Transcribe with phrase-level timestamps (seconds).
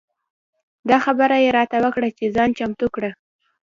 [0.89, 3.11] دا خبره یې راته وکړه چې ځان چمتو کړه.